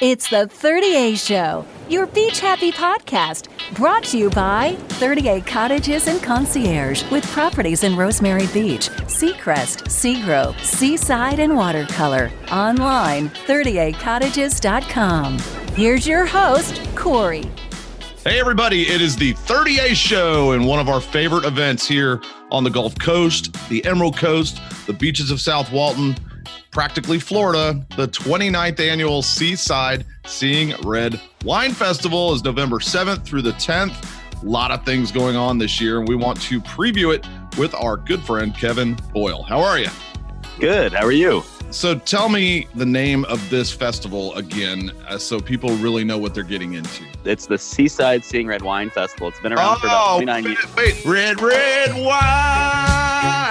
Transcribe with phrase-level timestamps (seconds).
[0.00, 6.22] It's the 30A Show, your beach happy podcast, brought to you by 30A Cottages and
[6.22, 12.30] Concierge with properties in Rosemary Beach, Seacrest, Seagrove, Seaside, and Watercolor.
[12.52, 15.38] Online, 30acottages.com.
[15.74, 17.50] Here's your host, Corey.
[18.22, 22.22] Hey, everybody, it is the 30A Show and one of our favorite events here
[22.52, 26.14] on the Gulf Coast, the Emerald Coast, the beaches of South Walton
[26.78, 33.50] practically Florida, the 29th annual Seaside Seeing Red Wine Festival is November 7th through the
[33.54, 34.08] 10th.
[34.40, 37.26] A lot of things going on this year, and we want to preview it
[37.58, 39.42] with our good friend Kevin Boyle.
[39.42, 39.88] How are you?
[40.60, 40.92] Good.
[40.92, 41.42] How are you?
[41.70, 46.32] So tell me the name of this festival again, uh, so people really know what
[46.32, 47.02] they're getting into.
[47.24, 49.26] It's the Seaside Seeing Red Wine Festival.
[49.26, 50.76] It's been around oh, for about 29 wait, years.
[50.76, 53.48] Wait, red, red wine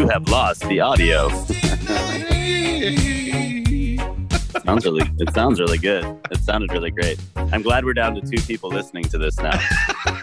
[0.00, 1.28] you have lost the audio.
[4.64, 6.02] sounds really, it sounds really good.
[6.30, 7.20] It sounded really great.
[7.36, 9.60] I'm glad we're down to two people listening to this now.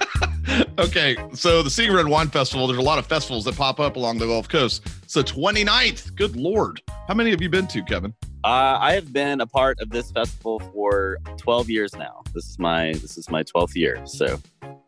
[0.80, 3.98] okay, so the Seeing Red Wine Festival, there's a lot of festivals that pop up
[3.98, 4.82] along the Gulf Coast.
[5.06, 6.82] So 29th, good Lord.
[7.08, 8.16] How many have you been to, Kevin?
[8.48, 12.24] Uh, I have been a part of this festival for 12 years now.
[12.34, 14.00] This is my this is my 12th year.
[14.06, 14.40] So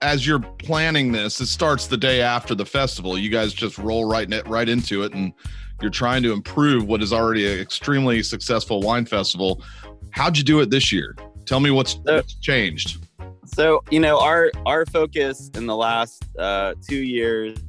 [0.02, 3.18] as you're planning this, it starts the day after the festival.
[3.18, 5.34] You guys just roll right right into it, and
[5.82, 9.62] you're trying to improve what is already an extremely successful wine festival.
[10.12, 11.14] How'd you do it this year?
[11.46, 13.06] Tell me what's, so, what's changed.
[13.44, 17.60] So you know our our focus in the last uh, two years,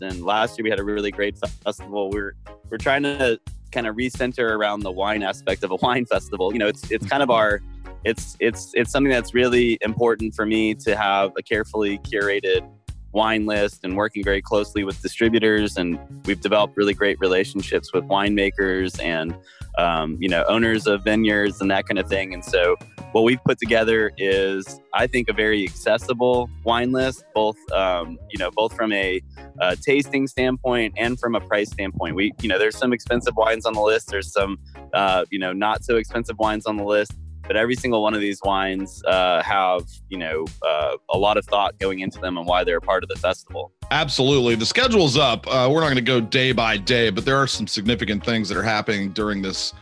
[0.00, 2.10] and last year we had a really great festival.
[2.10, 2.34] We're
[2.68, 3.38] we're trying to
[3.72, 6.52] kind of recenter around the wine aspect of a wine festival.
[6.52, 7.60] You know, it's it's kind of our
[8.04, 12.68] it's it's it's something that's really important for me to have a carefully curated
[13.12, 18.04] wine list and working very closely with distributors and we've developed really great relationships with
[18.04, 19.34] winemakers and
[19.78, 22.76] um, you know owners of vineyards and that kind of thing and so
[23.16, 28.38] what we've put together is i think a very accessible wine list both um, you
[28.38, 29.22] know both from a,
[29.62, 32.14] a, tasting standpoint and from a price standpoint.
[32.14, 34.58] We you know there's some expensive wines on the list there's some
[34.92, 37.12] uh, you know not so expensive wines on the list
[37.46, 41.46] but every single one of these wines uh, have you know uh, a lot of
[41.46, 43.72] thought going into them and why they're a part of the festival.
[43.90, 44.56] Absolutely.
[44.56, 45.46] The schedule's up.
[45.46, 48.50] Uh, we're not going to go day by day but there are some significant things
[48.50, 49.72] that are happening during this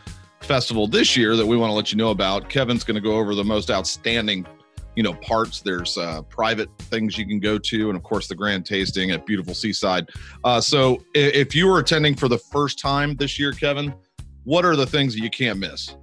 [0.45, 3.15] festival this year that we want to let you know about kevin's going to go
[3.15, 4.45] over the most outstanding
[4.95, 8.35] you know parts there's uh, private things you can go to and of course the
[8.35, 10.07] grand tasting at beautiful seaside
[10.43, 13.93] uh, so if you were attending for the first time this year kevin
[14.43, 15.95] what are the things that you can't miss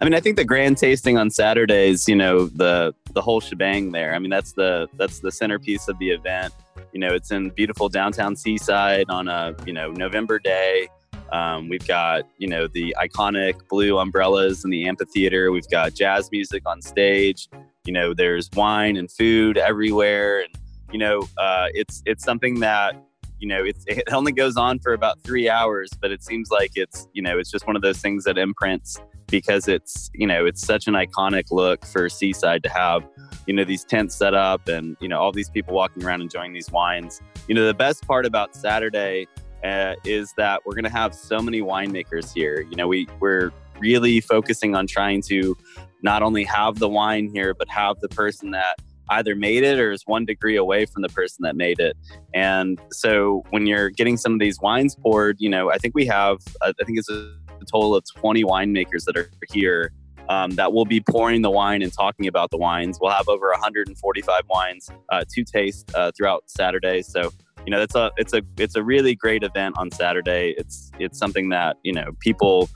[0.00, 3.92] I mean, I think the grand tasting on Saturdays, you know, the the whole shebang
[3.92, 4.14] there.
[4.14, 6.52] I mean, that's the that's the centerpiece of the event.
[6.92, 10.88] You know, it's in beautiful downtown Seaside on a you know November day.
[11.32, 15.50] Um, we've got you know the iconic blue umbrellas in the amphitheater.
[15.52, 17.48] We've got jazz music on stage.
[17.84, 20.54] You know, there's wine and food everywhere, and
[20.92, 22.96] you know, uh, it's it's something that
[23.38, 26.72] you know it's, it only goes on for about three hours, but it seems like
[26.76, 30.46] it's you know it's just one of those things that imprints because it's you know
[30.46, 33.02] it's such an iconic look for Seaside to have
[33.46, 36.52] you know these tents set up and you know all these people walking around enjoying
[36.52, 37.20] these wines.
[37.48, 39.26] You know the best part about Saturday
[39.64, 42.60] uh, is that we're going to have so many winemakers here.
[42.60, 45.56] You know we we're really focusing on trying to
[46.02, 48.76] not only have the wine here but have the person that
[49.10, 51.96] either made it or is one degree away from the person that made it.
[52.32, 56.06] And so when you're getting some of these wines poured, you know, I think we
[56.06, 57.34] have, I think it's a
[57.70, 59.92] total of 20 winemakers that are here
[60.28, 62.98] um, that will be pouring the wine and talking about the wines.
[63.00, 67.02] We'll have over 145 wines uh, to taste uh, throughout Saturday.
[67.02, 67.30] So
[67.66, 70.54] you know it's a it's a it's a really great event on Saturday.
[70.56, 72.68] It's it's something that you know people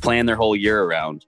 [0.00, 1.24] plan their whole year around.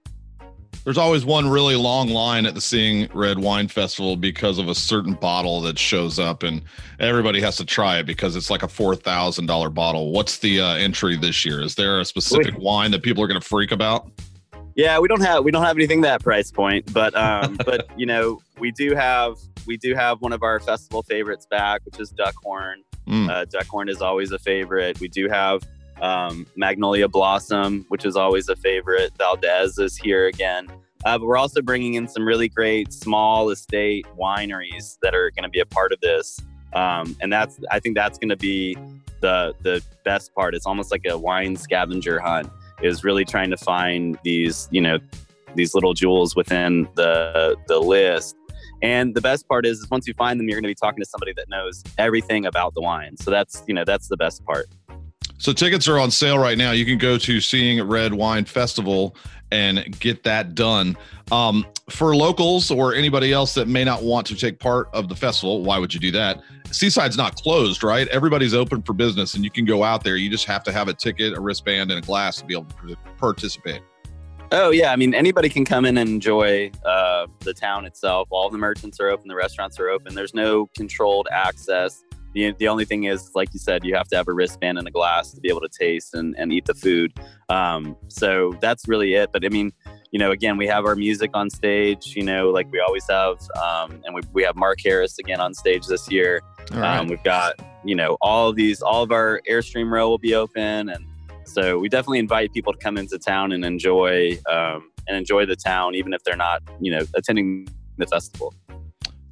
[0.83, 4.75] There's always one really long line at the Seeing Red Wine Festival because of a
[4.75, 6.61] certain bottle that shows up, and
[6.99, 10.11] everybody has to try it because it's like a four thousand dollar bottle.
[10.11, 11.61] What's the uh, entry this year?
[11.61, 14.09] Is there a specific wine that people are going to freak about?
[14.75, 18.05] Yeah, we don't have we don't have anything that price point, but um, but you
[18.05, 22.13] know we do have we do have one of our festival favorites back, which is
[22.13, 22.75] Duckhorn.
[23.07, 23.29] Mm.
[23.29, 24.99] Uh, Duckhorn is always a favorite.
[24.99, 25.63] We do have
[26.01, 29.13] um, Magnolia Blossom, which is always a favorite.
[29.17, 30.67] Valdez is here again.
[31.05, 35.43] Uh, but we're also bringing in some really great small estate wineries that are going
[35.43, 36.39] to be a part of this.
[36.73, 38.75] Um, and that's, I think that's going to be
[39.21, 40.53] the, the best part.
[40.53, 42.49] It's almost like a wine scavenger hunt
[42.81, 44.99] is really trying to find these, you know,
[45.55, 48.35] these little jewels within the, the list.
[48.81, 51.03] And the best part is, is once you find them, you're going to be talking
[51.03, 53.17] to somebody that knows everything about the wine.
[53.17, 54.67] So that's, you know, that's the best part.
[55.39, 56.71] So tickets are on sale right now.
[56.71, 59.15] You can go to Seeing Red Wine Festival
[59.51, 60.97] and get that done.
[61.31, 65.15] Um, for locals or anybody else that may not want to take part of the
[65.15, 66.41] festival, why would you do that?
[66.71, 68.07] Seaside's not closed, right?
[68.09, 70.15] Everybody's open for business and you can go out there.
[70.17, 72.65] You just have to have a ticket, a wristband, and a glass to be able
[72.87, 73.81] to participate.
[74.51, 76.96] Oh yeah, I mean anybody can come in and enjoy uh,
[77.47, 78.27] the town itself.
[78.29, 80.13] All the merchants are open, the restaurants are open.
[80.13, 82.03] There's no controlled access.
[82.33, 84.87] The, the only thing is, like you said, you have to have a wristband and
[84.87, 87.13] a glass to be able to taste and, and eat the food.
[87.49, 89.31] Um, so that's really it.
[89.31, 89.71] But I mean,
[90.11, 93.37] you know, again, we have our music on stage, you know, like we always have.
[93.61, 96.41] Um, and we, we have Mark Harris again on stage this year.
[96.71, 96.97] Right.
[96.97, 100.35] Um, we've got, you know, all of these, all of our Airstream row will be
[100.35, 100.89] open.
[100.89, 101.05] And
[101.45, 105.55] so we definitely invite people to come into town and enjoy, um, and enjoy the
[105.55, 107.67] town, even if they're not, you know, attending
[107.97, 108.53] the festival.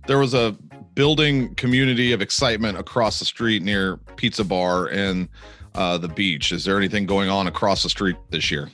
[0.07, 0.55] There was a
[0.93, 5.27] building community of excitement across the street near Pizza Bar and
[5.73, 6.51] uh, the beach.
[6.51, 8.69] Is there anything going on across the street this year?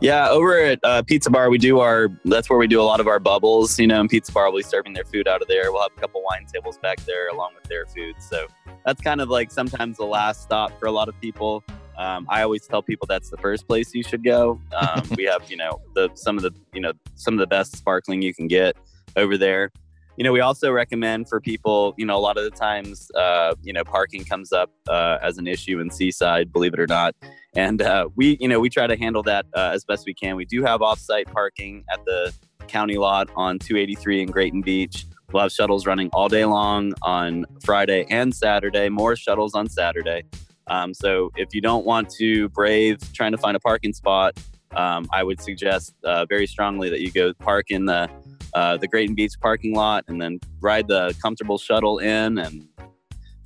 [0.00, 2.08] Yeah, over at uh, Pizza Bar, we do our.
[2.24, 3.78] That's where we do a lot of our bubbles.
[3.78, 5.72] You know, and Pizza Bar will be serving their food out of there.
[5.72, 8.16] We'll have a couple wine tables back there along with their food.
[8.18, 8.46] So
[8.84, 11.62] that's kind of like sometimes the last stop for a lot of people.
[11.98, 14.60] Um, I always tell people that's the first place you should go.
[14.76, 17.76] Um, we have, you know, the some of the you know some of the best
[17.76, 18.76] sparkling you can get
[19.16, 19.70] over there
[20.16, 23.54] you know, we also recommend for people, you know, a lot of the times, uh,
[23.62, 27.14] you know, parking comes up uh, as an issue in Seaside, believe it or not.
[27.54, 30.36] And uh, we, you know, we try to handle that uh, as best we can.
[30.36, 32.32] We do have offsite parking at the
[32.68, 35.06] county lot on 283 in Grayton Beach.
[35.32, 40.24] We'll have shuttles running all day long on Friday and Saturday, more shuttles on Saturday.
[40.66, 44.38] Um, so if you don't want to brave trying to find a parking spot,
[44.76, 48.08] um, I would suggest uh, very strongly that you go park in the
[48.54, 52.68] uh, the Grayton Beach parking lot, and then ride the comfortable shuttle in, and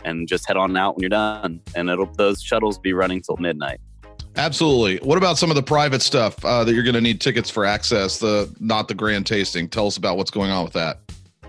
[0.05, 1.61] and just head on out when you're done.
[1.75, 3.81] And it'll those shuttles be running till midnight.
[4.37, 4.99] Absolutely.
[4.99, 7.65] What about some of the private stuff uh, that you're going to need tickets for
[7.65, 8.19] access?
[8.19, 9.69] The not the grand tasting.
[9.69, 10.99] Tell us about what's going on with that.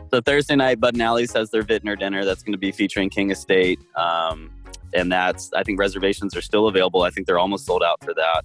[0.10, 2.24] So Thursday night, Bud and Allie's has their vintner dinner.
[2.24, 4.50] That's going to be featuring King Estate, um,
[4.94, 7.04] and that's I think reservations are still available.
[7.04, 8.44] I think they're almost sold out for that.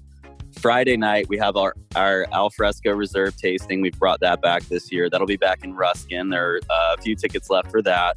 [0.60, 3.80] Friday night, we have our, our Alfresco Reserve tasting.
[3.80, 5.08] We've brought that back this year.
[5.08, 6.28] That'll be back in Ruskin.
[6.28, 8.16] There are uh, a few tickets left for that.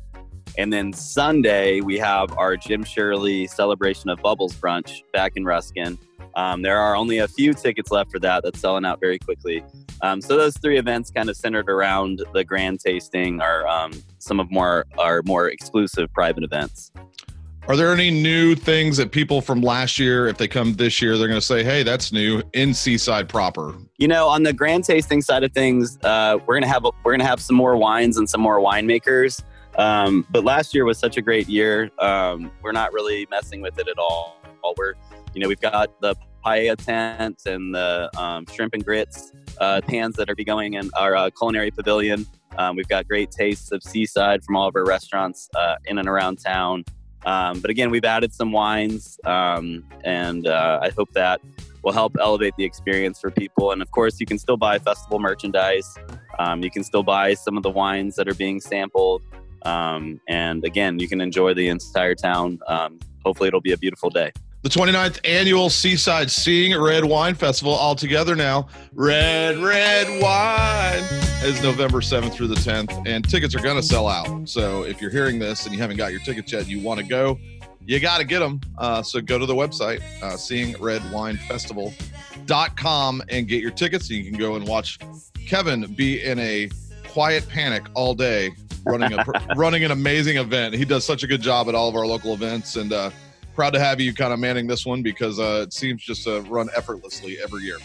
[0.57, 5.97] And then Sunday, we have our Jim Shirley celebration of Bubbles brunch back in Ruskin.
[6.35, 8.43] Um, there are only a few tickets left for that.
[8.43, 9.63] That's selling out very quickly.
[10.01, 14.39] Um, so those three events, kind of centered around the grand tasting, are um, some
[14.39, 16.91] of more our more exclusive private events.
[17.67, 21.17] Are there any new things that people from last year, if they come this year,
[21.17, 23.73] they're going to say, "Hey, that's new in Seaside proper"?
[23.97, 27.25] You know, on the grand tasting side of things, uh, we're gonna have we're gonna
[27.25, 29.41] have some more wines and some more winemakers.
[29.79, 31.89] Um, but last year was such a great year.
[31.99, 34.37] Um, we're not really messing with it at all.
[34.77, 34.93] We're,
[35.33, 36.15] you know, we've got the
[36.45, 40.91] paella tent and the um, shrimp and grits uh, pans that are be going in
[40.93, 42.27] our uh, culinary pavilion.
[42.59, 46.07] Um, we've got great tastes of seaside from all of our restaurants uh, in and
[46.07, 46.85] around town.
[47.25, 51.41] Um, but again, we've added some wines, um, and uh, I hope that
[51.83, 53.71] will help elevate the experience for people.
[53.71, 55.95] And of course, you can still buy festival merchandise.
[56.39, 59.21] Um, you can still buy some of the wines that are being sampled.
[59.63, 62.59] Um, and again, you can enjoy the entire town.
[62.67, 64.31] Um, hopefully, it'll be a beautiful day
[64.65, 68.67] the 29th annual Seaside Seeing Red Wine Festival all together now.
[68.95, 71.03] Red, red wine
[71.43, 74.49] is November 7th through the 10th, and tickets are going to sell out.
[74.49, 77.05] So if you're hearing this and you haven't got your tickets yet, you want to
[77.05, 77.37] go,
[77.85, 78.59] you got to get them.
[78.79, 84.09] Uh, so go to the website, uh, seeingredwinefestival.com, and get your tickets.
[84.09, 84.97] And you can go and watch
[85.45, 86.71] Kevin be in a
[87.07, 88.49] quiet panic all day
[88.83, 89.23] running a
[89.55, 90.73] running an amazing event.
[90.73, 93.11] He does such a good job at all of our local events and uh,
[93.55, 96.41] proud to have you kind of manning this one because uh, it seems just to
[96.41, 97.77] run effortlessly every year.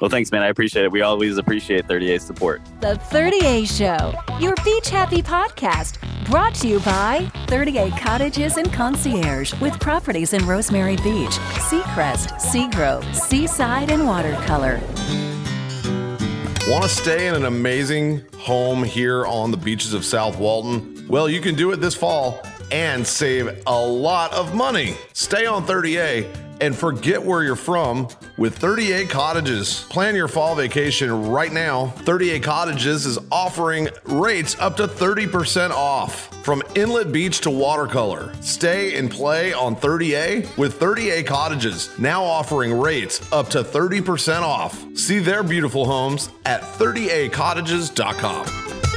[0.00, 0.42] Well, thanks, man.
[0.42, 0.92] I appreciate it.
[0.92, 2.62] We always appreciate 30A support.
[2.80, 9.52] The 30A Show, your beach happy podcast, brought to you by 30A Cottages and Concierge
[9.60, 11.36] with properties in Rosemary Beach,
[11.68, 14.80] Seacrest, Seagrove, Seaside, and Watercolor.
[16.66, 21.06] Want to stay in an amazing home here on the beaches of South Walton?
[21.08, 24.96] Well, you can do it this fall and save a lot of money.
[25.12, 26.26] Stay on 30A
[26.60, 29.84] and forget where you're from with 30A Cottages.
[29.84, 31.86] Plan your fall vacation right now.
[31.98, 38.32] 30A Cottages is offering rates up to 30% off from inlet beach to watercolor.
[38.40, 44.84] Stay and play on 30A with 30A Cottages, now offering rates up to 30% off.
[44.96, 48.89] See their beautiful homes at 30acottages.com.